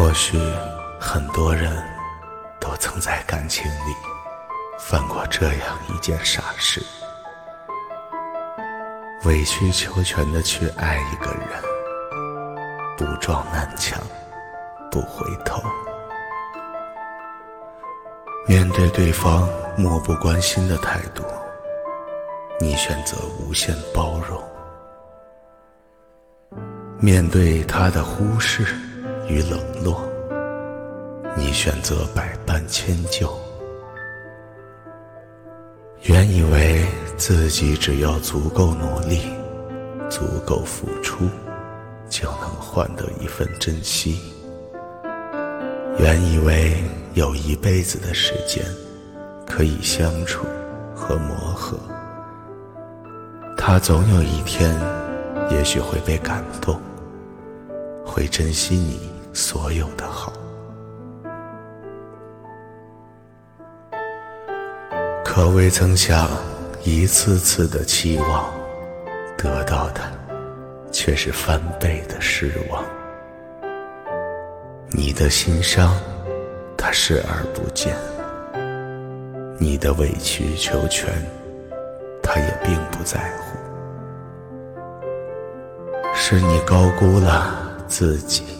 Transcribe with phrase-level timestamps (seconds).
[0.00, 0.38] 或许
[0.98, 1.70] 很多人
[2.58, 3.94] 都曾在感情里
[4.78, 6.82] 犯过这样一件傻事：
[9.24, 11.62] 委曲求全的去爱一个人，
[12.96, 14.02] 不撞南墙
[14.90, 15.60] 不回头。
[18.48, 19.46] 面对对方
[19.76, 21.22] 漠不关心的态度，
[22.58, 24.40] 你选择无限包容；
[26.98, 28.64] 面对他的忽视。
[29.30, 30.02] 与冷落，
[31.36, 33.32] 你选择百般迁就。
[36.02, 36.84] 原以为
[37.16, 39.20] 自己只要足够努力、
[40.08, 41.28] 足够付出，
[42.08, 44.20] 就能换得一份珍惜。
[45.98, 46.82] 原以为
[47.14, 48.64] 有一辈子的时间
[49.46, 50.44] 可以相处
[50.92, 51.78] 和磨合，
[53.56, 54.74] 他总有一天，
[55.50, 56.80] 也许会被感动，
[58.04, 59.19] 会珍惜你。
[59.40, 60.30] 所有的好，
[65.24, 66.28] 可未曾想，
[66.84, 68.52] 一次次的期望，
[69.38, 70.02] 得到的
[70.92, 72.84] 却是翻倍的失望。
[74.90, 75.98] 你的心伤，
[76.76, 77.94] 他视而不见；
[79.58, 81.10] 你的委曲求全，
[82.22, 83.58] 他也并不在乎。
[86.14, 87.54] 是你高估了
[87.88, 88.59] 自己。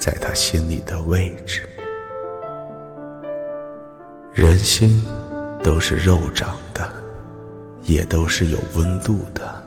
[0.00, 1.68] 在他心里的位置，
[4.32, 5.04] 人心
[5.62, 6.90] 都是肉长的，
[7.82, 9.62] 也都是有温度的。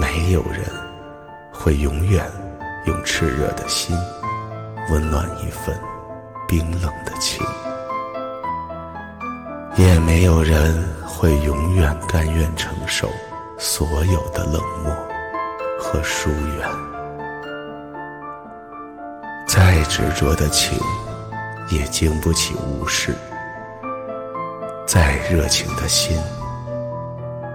[0.00, 0.62] 没有人
[1.52, 2.24] 会永远
[2.86, 3.96] 用炽热的心
[4.90, 5.76] 温暖一份
[6.46, 7.44] 冰冷的情，
[9.74, 13.10] 也没有人会永远甘愿承受
[13.58, 14.94] 所有的冷漠
[15.80, 17.01] 和疏远。
[19.82, 20.78] 再执着的情，
[21.68, 23.10] 也经不起无视；
[24.86, 26.16] 再热情的心，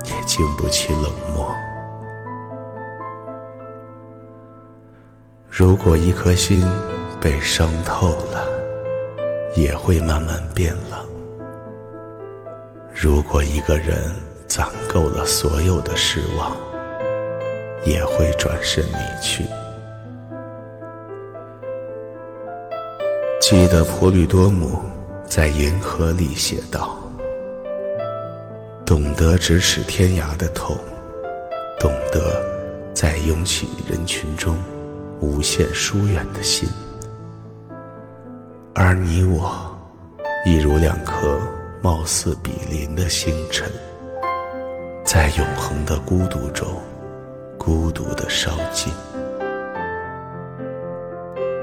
[0.04, 1.50] 也经不起冷漠。
[5.50, 6.62] 如果一颗心
[7.22, 8.46] 被伤透了，
[9.56, 11.00] 也会慢慢变冷；
[12.94, 14.14] 如果一个人
[14.48, 16.58] 攒够了所有的失望，
[17.86, 19.46] 也会转身离去。
[23.50, 24.78] 记得普吕多姆
[25.26, 26.98] 在《银河》里写道
[28.86, 30.76] ：“懂得咫尺天涯的痛，
[31.80, 32.44] 懂得
[32.94, 34.58] 在拥挤人群中
[35.22, 36.68] 无限疏远的心。
[38.76, 39.50] 而你我，
[40.46, 41.40] 亦如两颗
[41.82, 43.72] 貌似比邻的星辰，
[45.06, 46.68] 在永恒的孤独中，
[47.58, 48.92] 孤独的烧尽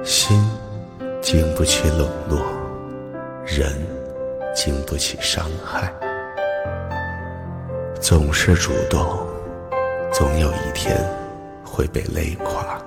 [0.03, 0.43] 心。”
[1.25, 2.39] 经不起冷落，
[3.47, 3.73] 人
[4.55, 5.91] 经不起伤害。
[7.99, 9.27] 总是主动，
[10.13, 10.95] 总有一天
[11.65, 12.79] 会被累垮。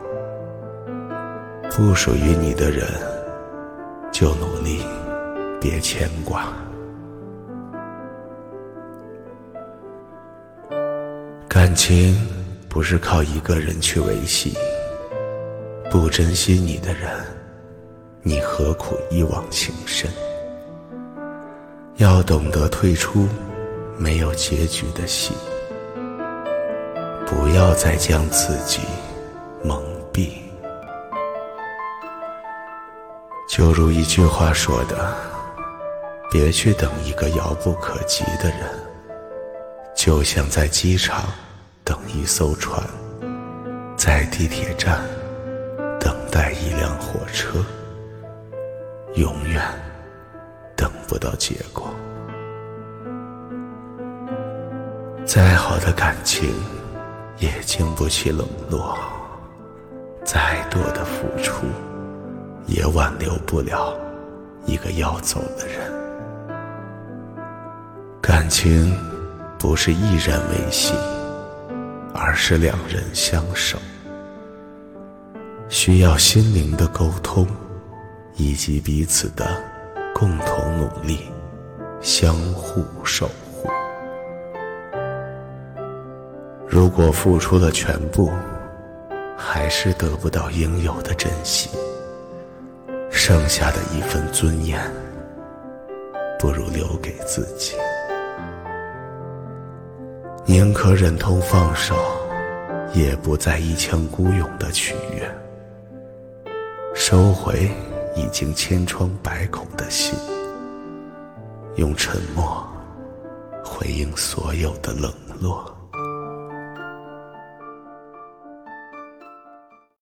[1.71, 2.87] 不属于你的人，
[4.11, 4.85] 就努力，
[5.59, 6.53] 别牵挂。
[11.47, 12.15] 感情
[12.69, 14.55] 不是靠一个人去维系，
[15.89, 17.09] 不珍惜你的人。
[18.23, 20.09] 你何苦一往情深？
[21.95, 23.27] 要懂得退出
[23.97, 25.33] 没有结局的戏，
[27.25, 28.81] 不要再将自己
[29.63, 29.83] 蒙
[30.13, 30.29] 蔽。
[33.49, 35.15] 就如一句话说的
[36.29, 38.69] ：“别去等一个遥不可及的人，
[39.95, 41.23] 就像在机场
[41.83, 42.83] 等一艘船，
[43.95, 44.99] 在地铁站
[45.99, 47.65] 等待一辆火车。”
[49.17, 49.59] 永远
[50.75, 51.91] 等不到结果。
[55.25, 56.53] 再好的感情，
[57.39, 58.95] 也经不起冷落；
[60.23, 61.65] 再多的付出，
[62.67, 63.97] 也挽留不了
[64.67, 65.91] 一个要走的人。
[68.21, 68.95] 感情
[69.57, 70.93] 不是一人维系，
[72.13, 73.79] 而是两人相守，
[75.69, 77.47] 需要心灵的沟通。
[78.37, 79.45] 以及彼此的
[80.13, 81.29] 共同努力，
[82.01, 83.69] 相互守护。
[86.67, 88.31] 如果付出了全部，
[89.35, 91.69] 还是得不到应有的珍惜，
[93.09, 94.79] 剩下的一份尊严，
[96.37, 97.75] 不如留给自己。
[100.45, 101.95] 宁可忍痛放手，
[102.93, 105.29] 也不再一腔孤勇的取悦。
[106.93, 107.69] 收回
[108.17, 110.17] 已经千疮百孔的心，
[111.75, 112.67] 用沉默
[113.63, 115.76] 回应所有的冷落。